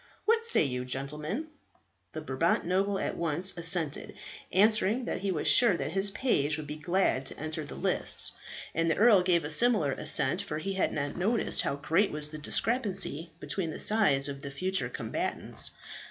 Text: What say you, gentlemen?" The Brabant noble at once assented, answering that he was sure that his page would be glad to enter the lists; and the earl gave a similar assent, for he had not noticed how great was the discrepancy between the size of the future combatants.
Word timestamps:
What 0.25 0.43
say 0.43 0.63
you, 0.63 0.83
gentlemen?" 0.83 1.49
The 2.13 2.21
Brabant 2.21 2.65
noble 2.65 2.97
at 2.97 3.15
once 3.17 3.55
assented, 3.55 4.15
answering 4.51 5.05
that 5.05 5.19
he 5.19 5.31
was 5.31 5.47
sure 5.47 5.77
that 5.77 5.91
his 5.91 6.09
page 6.09 6.57
would 6.57 6.65
be 6.65 6.75
glad 6.75 7.23
to 7.27 7.37
enter 7.37 7.63
the 7.63 7.75
lists; 7.75 8.31
and 8.73 8.89
the 8.89 8.97
earl 8.97 9.21
gave 9.21 9.45
a 9.45 9.51
similar 9.51 9.91
assent, 9.91 10.41
for 10.41 10.57
he 10.57 10.73
had 10.73 10.91
not 10.91 11.17
noticed 11.17 11.61
how 11.61 11.75
great 11.75 12.09
was 12.09 12.31
the 12.31 12.39
discrepancy 12.39 13.29
between 13.39 13.69
the 13.69 13.79
size 13.79 14.27
of 14.27 14.41
the 14.41 14.49
future 14.49 14.89
combatants. 14.89 15.69